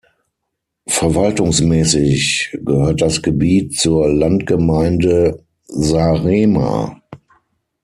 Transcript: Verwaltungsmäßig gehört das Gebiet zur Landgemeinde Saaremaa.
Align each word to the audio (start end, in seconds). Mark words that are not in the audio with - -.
Verwaltungsmäßig 0.87 2.57
gehört 2.65 3.01
das 3.03 3.21
Gebiet 3.21 3.77
zur 3.77 4.09
Landgemeinde 4.11 5.45
Saaremaa. 5.67 6.99